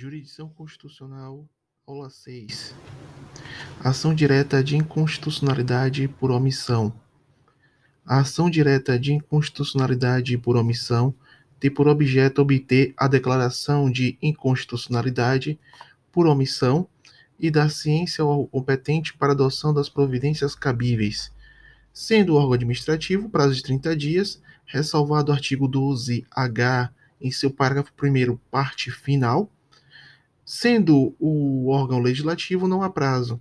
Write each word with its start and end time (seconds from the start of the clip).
Jurisdição 0.00 0.48
Constitucional, 0.48 1.46
aula 1.86 2.08
6. 2.08 2.74
Ação 3.84 4.14
direta 4.14 4.64
de 4.64 4.74
inconstitucionalidade 4.74 6.08
por 6.08 6.30
omissão. 6.30 6.90
A 8.06 8.20
ação 8.20 8.48
direta 8.48 8.98
de 8.98 9.12
inconstitucionalidade 9.12 10.38
por 10.38 10.56
omissão 10.56 11.14
tem 11.58 11.70
por 11.70 11.86
objeto 11.86 12.40
obter 12.40 12.94
a 12.96 13.06
declaração 13.06 13.90
de 13.90 14.16
inconstitucionalidade 14.22 15.60
por 16.10 16.26
omissão 16.26 16.88
e 17.38 17.50
dar 17.50 17.70
ciência 17.70 18.24
ao 18.24 18.46
competente 18.46 19.12
para 19.12 19.32
adoção 19.32 19.74
das 19.74 19.90
providências 19.90 20.54
cabíveis, 20.54 21.30
sendo 21.92 22.32
o 22.32 22.36
órgão 22.36 22.54
administrativo 22.54 23.28
prazo 23.28 23.54
de 23.54 23.62
30 23.64 23.94
dias, 23.94 24.40
ressalvado 24.64 25.30
o 25.30 25.34
artigo 25.34 25.68
12-H 25.68 26.90
em 27.20 27.30
seu 27.30 27.50
parágrafo 27.50 27.92
1 28.02 28.38
parte 28.50 28.90
final, 28.90 29.52
Sendo 30.52 31.14
o 31.20 31.68
órgão 31.68 32.00
legislativo, 32.00 32.66
não 32.66 32.82
há 32.82 32.90
prazo. 32.90 33.40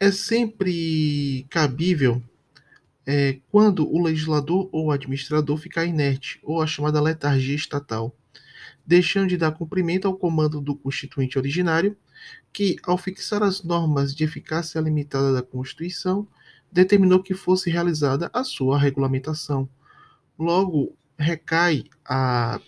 É 0.00 0.10
sempre 0.10 1.44
cabível 1.50 2.22
é, 3.04 3.40
quando 3.50 3.86
o 3.86 4.02
legislador 4.02 4.66
ou 4.72 4.90
administrador 4.90 5.58
ficar 5.58 5.84
inerte, 5.84 6.40
ou 6.42 6.62
a 6.62 6.66
chamada 6.66 6.98
letargia 6.98 7.54
estatal, 7.54 8.16
deixando 8.86 9.28
de 9.28 9.36
dar 9.36 9.52
cumprimento 9.52 10.08
ao 10.08 10.16
comando 10.16 10.62
do 10.62 10.74
constituinte 10.74 11.36
originário, 11.36 11.94
que, 12.50 12.76
ao 12.84 12.96
fixar 12.96 13.42
as 13.42 13.62
normas 13.62 14.14
de 14.14 14.24
eficácia 14.24 14.80
limitada 14.80 15.30
da 15.30 15.42
Constituição, 15.42 16.26
determinou 16.72 17.22
que 17.22 17.34
fosse 17.34 17.68
realizada 17.68 18.30
a 18.32 18.42
sua 18.42 18.78
regulamentação. 18.78 19.68
Logo, 20.38 20.96
recai 21.18 21.84
a 22.02 22.58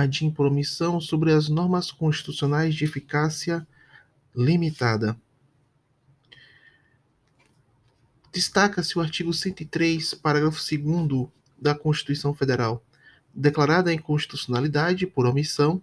a 0.00 0.06
de 0.06 0.26
impromissão 0.26 1.00
sobre 1.00 1.32
as 1.32 1.48
normas 1.48 1.90
constitucionais 1.90 2.74
de 2.74 2.84
eficácia 2.84 3.66
limitada. 4.34 5.16
Destaca-se 8.32 8.98
o 8.98 9.00
artigo 9.00 9.32
103, 9.32 10.12
parágrafo 10.14 10.60
2 10.60 11.28
da 11.58 11.74
Constituição 11.74 12.34
Federal, 12.34 12.84
declarada 13.34 13.90
a 13.90 13.94
inconstitucionalidade 13.94 15.06
por 15.06 15.24
omissão 15.24 15.80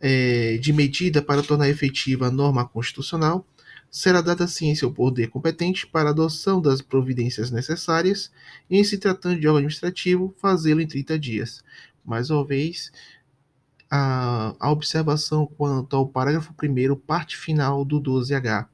é, 0.00 0.58
de 0.58 0.72
medida 0.72 1.22
para 1.22 1.42
tornar 1.42 1.68
efetiva 1.68 2.26
a 2.26 2.30
norma 2.30 2.66
constitucional, 2.66 3.46
será 3.88 4.20
dada 4.20 4.48
ciência 4.48 4.86
ao 4.86 4.92
poder 4.92 5.28
competente 5.28 5.86
para 5.86 6.10
adoção 6.10 6.60
das 6.60 6.80
providências 6.80 7.50
necessárias 7.50 8.32
e, 8.68 8.78
em 8.78 8.82
se 8.82 8.98
tratando 8.98 9.38
de 9.38 9.46
órgão 9.46 9.58
administrativo, 9.58 10.34
fazê-lo 10.38 10.80
em 10.80 10.86
30 10.86 11.18
dias, 11.18 11.62
mais 12.04 12.30
uma 12.30 12.44
vez, 12.44 12.90
a, 13.90 14.54
a 14.58 14.70
observação 14.70 15.46
quanto 15.46 15.94
ao 15.94 16.08
parágrafo 16.08 16.54
1, 16.62 16.96
parte 16.96 17.36
final 17.36 17.84
do 17.84 18.00
12H, 18.00 18.66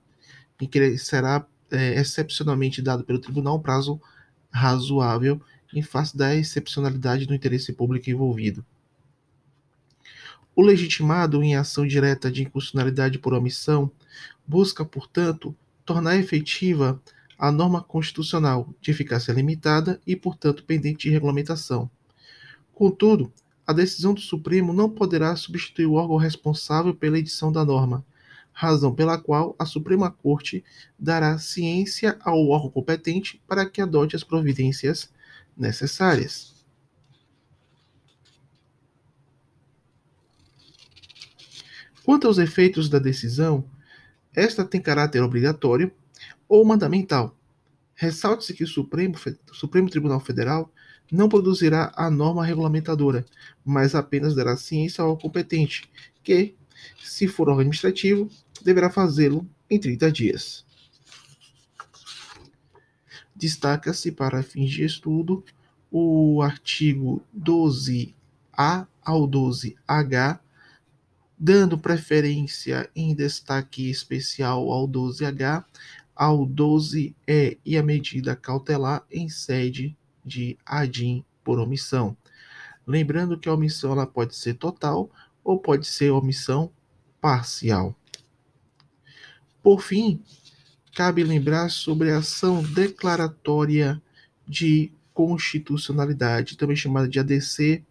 em 0.61 0.67
que 0.67 0.99
será 0.99 1.47
é, 1.71 2.01
excepcionalmente 2.01 2.81
dado 2.81 3.05
pelo 3.05 3.21
tribunal 3.21 3.57
um 3.57 3.63
prazo 3.63 4.01
razoável 4.51 5.41
em 5.75 5.83
face 5.83 6.17
da 6.17 6.35
excepcionalidade 6.35 7.27
do 7.27 7.35
interesse 7.35 7.73
público 7.73 8.09
envolvido. 8.09 8.65
O 10.55 10.63
legitimado 10.63 11.43
em 11.43 11.55
ação 11.55 11.87
direta 11.87 12.31
de 12.31 12.43
inconstitucionalidade 12.43 13.19
por 13.19 13.35
omissão 13.35 13.91
busca, 14.47 14.85
portanto, 14.85 15.55
tornar 15.85 16.17
efetiva 16.17 17.01
a 17.39 17.53
norma 17.53 17.83
constitucional 17.83 18.75
de 18.81 18.91
eficácia 18.91 19.33
limitada 19.33 20.01
e, 20.07 20.17
portanto, 20.17 20.65
pendente 20.65 21.07
de 21.07 21.11
regulamentação, 21.11 21.89
Contudo, 22.79 23.33
a 23.67 23.73
decisão 23.73 24.15
do 24.15 24.21
Supremo 24.21 24.73
não 24.73 24.89
poderá 24.89 25.35
substituir 25.35 25.87
o 25.87 25.95
órgão 25.95 26.17
responsável 26.17 26.95
pela 26.95 27.19
edição 27.19 27.51
da 27.51 27.65
norma, 27.65 28.07
razão 28.53 28.95
pela 28.95 29.19
qual 29.19 29.57
a 29.59 29.67
Suprema 29.67 30.13
Corte 30.13 30.65
dará 30.97 31.37
ciência 31.39 32.17
ao 32.21 32.47
órgão 32.47 32.71
competente 32.71 33.43
para 33.49 33.69
que 33.69 33.81
adote 33.81 34.15
as 34.15 34.23
providências 34.23 35.13
necessárias. 35.57 36.55
Quanto 42.05 42.29
aos 42.29 42.39
efeitos 42.39 42.89
da 42.89 43.01
decisão, 43.01 43.69
esta 44.33 44.65
tem 44.65 44.81
caráter 44.81 45.21
obrigatório 45.21 45.91
ou 46.49 46.65
mandamental. 46.65 47.38
Ressalte-se 48.01 48.55
que 48.55 48.63
o 48.63 48.67
Supremo, 48.69 49.17
o 49.51 49.55
Supremo 49.55 49.91
Tribunal 49.91 50.21
Federal 50.21 50.73
não 51.11 51.29
produzirá 51.29 51.93
a 51.97 52.09
norma 52.09 52.45
regulamentadora, 52.45 53.27
mas 53.65 53.93
apenas 53.93 54.37
dará 54.37 54.57
ciência 54.57 55.03
ao 55.03 55.19
competente, 55.19 55.91
que, 56.23 56.55
se 57.03 57.27
for 57.27 57.51
administrativo, 57.51 58.31
deverá 58.63 58.89
fazê-lo 58.89 59.45
em 59.69 59.81
30 59.81 60.13
dias. 60.13 60.65
Destaca-se 63.35 64.13
para 64.13 64.45
fins 64.45 64.71
de 64.71 64.85
estudo 64.85 65.45
o 65.91 66.41
artigo 66.41 67.21
12A 67.37 68.87
ao 69.05 69.27
12H, 69.27 70.39
dando 71.37 71.77
preferência 71.77 72.89
em 72.95 73.13
destaque 73.13 73.91
especial 73.91 74.71
ao 74.71 74.87
12H, 74.87 75.65
ao 76.19 76.45
12E 76.45 77.15
e 77.65 77.79
a 77.79 77.83
medida 77.83 78.35
cautelar 78.35 79.05
em 79.09 79.29
sede 79.29 79.97
de 80.25 80.59
ADIM 80.67 81.25
por 81.45 81.61
omissão. 81.61 82.17
Lembrando 82.85 83.39
que 83.39 83.49
a 83.49 83.55
omissão 83.55 83.93
ela 83.93 84.05
pode 84.07 84.35
ser 84.35 84.55
total 84.55 85.09
ou 85.45 85.61
pode 85.61 85.87
ser 85.87 86.11
omissão 86.11 86.73
parcial. 87.21 87.95
Por 89.63 89.81
fim, 89.81 90.21
cabe 90.93 91.23
lembrar 91.23 91.71
sobre 91.71 92.11
a 92.11 92.19
ação 92.19 92.65
declaratória 92.65 94.03
de 94.47 94.91
constitucionalidade, 95.15 96.57
também 96.57 96.77
chamada 96.77 97.09
de 97.09 97.21
ADC 97.21 97.85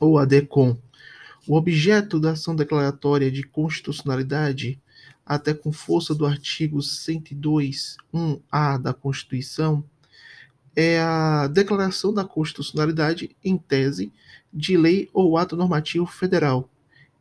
ou 0.00 0.18
ADCOM. 0.18 0.76
O 1.46 1.56
objeto 1.56 2.18
da 2.18 2.32
ação 2.32 2.56
declaratória 2.56 3.30
de 3.30 3.44
constitucionalidade, 3.44 4.80
até 5.24 5.54
com 5.54 5.72
força 5.72 6.14
do 6.14 6.26
artigo 6.26 6.78
102.1-A 6.78 8.78
da 8.78 8.92
Constituição, 8.92 9.84
é 10.74 11.00
a 11.00 11.46
declaração 11.46 12.12
da 12.12 12.24
constitucionalidade 12.24 13.36
em 13.44 13.56
tese 13.56 14.12
de 14.52 14.76
lei 14.76 15.08
ou 15.12 15.38
ato 15.38 15.56
normativo 15.56 16.06
federal, 16.06 16.68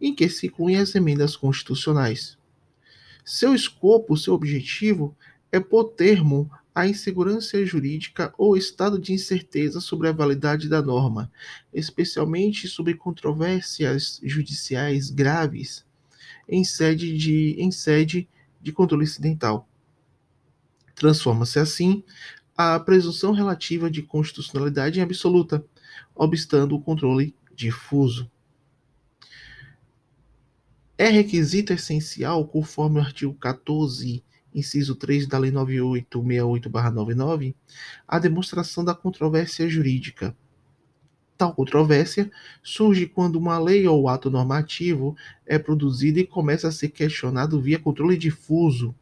em 0.02 0.16
que 0.16 0.28
se 0.30 0.48
incluem 0.48 0.78
as 0.78 0.96
emendas 0.96 1.36
constitucionais. 1.36 2.38
Seu 3.24 3.54
escopo, 3.54 4.18
seu 4.18 4.34
objetivo 4.34 5.16
é 5.52 5.60
pôr 5.60 5.86
termo 5.86 6.50
à 6.74 6.88
insegurança 6.88 7.64
jurídica 7.66 8.34
ou 8.38 8.56
estado 8.56 8.98
de 8.98 9.14
incerteza 9.14 9.80
sobre 9.80 10.08
a 10.08 10.12
validade 10.12 10.70
da 10.70 10.82
norma, 10.82 11.32
especialmente 11.74 12.68
sobre 12.68 12.96
controvérsias 12.96 14.20
judiciais 14.24 15.10
graves 15.10 15.86
em 16.50 16.64
sede 16.64 17.16
de, 17.16 17.56
em 17.60 17.72
sede 17.72 18.28
de 18.60 18.74
controle 18.74 19.04
incidental. 19.04 19.70
Transforma-se 20.96 21.60
assim 21.60 22.04
a 22.58 22.80
presunção 22.80 23.32
relativa 23.32 23.90
de 23.90 24.02
constitucionalidade 24.02 25.00
em 25.00 25.04
absoluta, 25.04 25.64
obstando 26.14 26.76
o 26.76 26.82
controle 26.82 27.34
difuso. 27.56 28.30
É 30.98 31.08
requisito 31.08 31.72
essencial, 31.72 32.46
conforme 32.46 33.00
o 33.00 33.02
artigo 33.02 33.34
14, 33.36 34.22
inciso 34.54 34.96
3 34.96 35.26
da 35.28 35.38
Lei 35.38 35.52
9868-99, 35.52 37.56
a 38.06 38.20
demonstração 38.20 38.84
da 38.84 38.94
controvérsia 38.94 39.70
jurídica. 39.70 40.36
Tal 41.40 41.56
controvérsia 41.56 42.30
surge 42.62 43.08
quando 43.08 43.38
uma 43.38 43.58
lei 43.58 43.88
ou 43.88 44.10
ato 44.10 44.30
normativo 44.30 45.16
é 45.46 45.58
produzido 45.58 46.20
e 46.20 46.28
começa 46.28 46.68
a 46.68 46.72
ser 46.72 46.90
questionado 46.90 47.62
via 47.62 47.80
controle 47.80 48.18
difuso, 48.18 48.94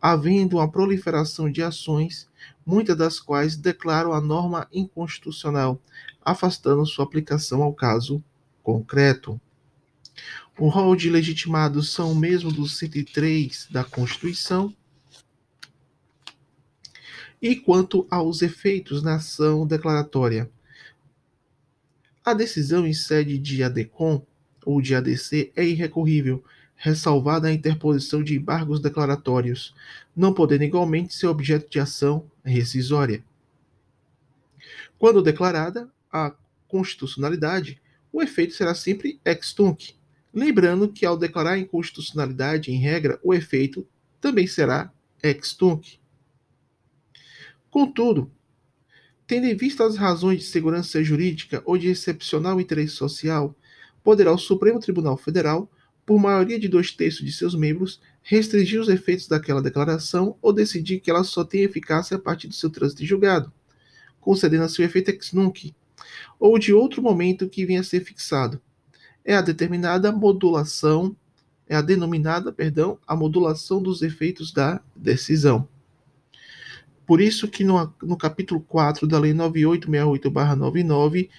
havendo 0.00 0.58
uma 0.58 0.70
proliferação 0.70 1.50
de 1.50 1.60
ações, 1.60 2.30
muitas 2.64 2.96
das 2.96 3.18
quais 3.18 3.56
declaram 3.56 4.12
a 4.12 4.20
norma 4.20 4.68
inconstitucional, 4.72 5.82
afastando 6.24 6.86
sua 6.86 7.04
aplicação 7.04 7.60
ao 7.60 7.74
caso 7.74 8.22
concreto. 8.62 9.40
O 10.56 10.68
rol 10.68 10.94
de 10.94 11.10
legitimados 11.10 11.90
são 11.92 12.12
o 12.12 12.14
mesmo 12.14 12.52
dos 12.52 12.78
103 12.78 13.66
da 13.68 13.82
Constituição. 13.82 14.72
E 17.42 17.56
quanto 17.56 18.06
aos 18.08 18.42
efeitos 18.42 19.02
na 19.02 19.16
ação 19.16 19.66
declaratória, 19.66 20.48
a 22.30 22.34
decisão 22.34 22.86
em 22.86 22.92
sede 22.92 23.38
de 23.38 23.62
ADECOM 23.62 24.22
ou 24.64 24.82
de 24.82 24.94
ADC 24.94 25.52
é 25.56 25.64
irrecorrível, 25.64 26.44
ressalvada 26.76 27.48
a 27.48 27.52
interposição 27.52 28.22
de 28.22 28.36
embargos 28.36 28.80
declaratórios, 28.80 29.74
não 30.14 30.34
podendo 30.34 30.64
igualmente 30.64 31.14
ser 31.14 31.26
objeto 31.26 31.70
de 31.70 31.80
ação 31.80 32.30
rescisória. 32.44 33.24
Quando 34.98 35.22
declarada 35.22 35.90
a 36.12 36.34
constitucionalidade, 36.66 37.80
o 38.12 38.22
efeito 38.22 38.54
será 38.54 38.74
sempre 38.74 39.18
ex 39.24 39.52
tunc. 39.52 39.94
Lembrando 40.32 40.88
que 40.92 41.06
ao 41.06 41.16
declarar 41.16 41.58
inconstitucionalidade, 41.58 42.70
em 42.70 42.78
regra, 42.78 43.18
o 43.22 43.32
efeito 43.32 43.86
também 44.20 44.46
será 44.46 44.92
ex 45.22 45.54
tunc. 45.54 45.98
Contudo, 47.70 48.30
tendo 49.28 49.46
em 49.46 49.54
vista 49.54 49.84
as 49.84 49.94
razões 49.94 50.38
de 50.38 50.46
segurança 50.46 51.04
jurídica 51.04 51.62
ou 51.66 51.76
de 51.76 51.88
excepcional 51.88 52.58
interesse 52.58 52.94
social, 52.94 53.54
poderá 54.02 54.32
o 54.32 54.38
Supremo 54.38 54.80
Tribunal 54.80 55.18
Federal, 55.18 55.70
por 56.06 56.18
maioria 56.18 56.58
de 56.58 56.66
dois 56.66 56.92
terços 56.92 57.26
de 57.26 57.30
seus 57.30 57.54
membros, 57.54 58.00
restringir 58.22 58.80
os 58.80 58.88
efeitos 58.88 59.28
daquela 59.28 59.60
declaração 59.60 60.34
ou 60.40 60.50
decidir 60.50 61.00
que 61.00 61.10
ela 61.10 61.22
só 61.22 61.44
tem 61.44 61.60
eficácia 61.60 62.16
a 62.16 62.18
partir 62.18 62.48
do 62.48 62.54
seu 62.54 62.70
trânsito 62.70 63.02
em 63.02 63.06
julgado, 63.06 63.52
concedendo 64.18 64.64
a 64.64 64.68
seu 64.68 64.82
efeito 64.82 65.10
ex 65.10 65.34
nunc, 65.34 65.74
ou 66.40 66.58
de 66.58 66.72
outro 66.72 67.02
momento 67.02 67.50
que 67.50 67.66
venha 67.66 67.80
a 67.80 67.84
ser 67.84 68.02
fixado. 68.02 68.58
É 69.22 69.36
a 69.36 69.42
determinada 69.42 70.10
modulação, 70.10 71.14
é 71.68 71.76
a 71.76 71.82
denominada, 71.82 72.50
perdão, 72.50 72.98
a 73.06 73.14
modulação 73.14 73.82
dos 73.82 74.00
efeitos 74.00 74.54
da 74.54 74.80
decisão. 74.96 75.68
Por 77.08 77.20
isso 77.22 77.48
que 77.48 77.64
no, 77.64 77.90
no 78.02 78.18
capítulo 78.18 78.60
4 78.60 79.06
da 79.06 79.18
Lei 79.18 79.32
9868-99 79.32 81.30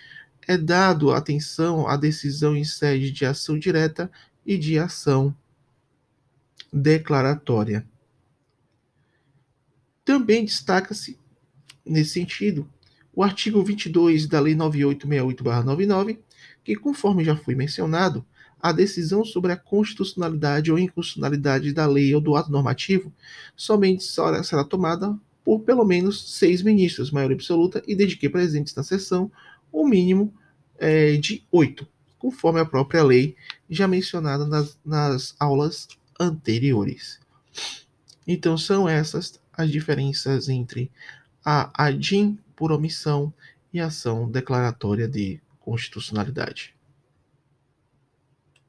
é 0.48 0.57
dado 0.57 1.12
atenção 1.12 1.88
à 1.88 1.95
decisão 1.95 2.57
em 2.57 2.63
sede 2.63 3.12
de 3.12 3.24
ação 3.24 3.60
direta 3.60 4.12
e 4.44 4.57
de 4.57 4.80
ação 4.80 5.31
declaratória. 6.74 7.88
Também 10.04 10.44
destaca-se, 10.44 11.19
nesse 11.86 12.13
sentido, 12.13 12.68
o 13.13 13.21
artigo 13.21 13.63
22 13.63 14.25
da 14.25 14.39
Lei 14.39 14.56
9868-99, 14.56 16.18
que, 16.63 16.75
conforme 16.75 17.24
já 17.24 17.36
foi 17.36 17.54
mencionado, 17.54 18.25
a 18.60 18.71
decisão 18.71 19.24
sobre 19.24 19.51
a 19.51 19.56
constitucionalidade 19.56 20.71
ou 20.71 20.80
inconstitucionalidade 20.80 21.71
da 21.74 21.86
lei 21.86 22.16
ou 22.16 22.19
do 22.19 22.36
ato 22.36 22.51
normativo 22.51 23.13
somente 23.56 24.04
será 24.04 24.63
tomada 24.63 25.16
por 25.49 25.61
pelo 25.61 25.83
menos 25.83 26.37
seis 26.37 26.61
ministros, 26.61 27.09
maioria 27.09 27.35
absoluta, 27.35 27.81
e 27.87 27.95
dediquei 27.95 28.29
presentes 28.29 28.75
na 28.75 28.83
sessão 28.83 29.31
o 29.71 29.83
mínimo 29.83 30.31
é, 30.77 31.17
de 31.17 31.43
oito, 31.51 31.87
conforme 32.19 32.59
a 32.59 32.65
própria 32.65 33.01
lei 33.01 33.35
já 33.67 33.87
mencionada 33.87 34.45
nas, 34.45 34.77
nas 34.85 35.35
aulas 35.39 35.87
anteriores. 36.19 37.19
Então, 38.27 38.59
são 38.59 38.87
essas 38.87 39.41
as 39.51 39.71
diferenças 39.71 40.49
entre 40.49 40.91
a 41.43 41.71
ADIM 41.73 42.37
por 42.55 42.71
omissão 42.71 43.33
e 43.73 43.79
ação 43.79 44.29
declaratória 44.29 45.07
de 45.07 45.41
constitucionalidade. 45.59 46.75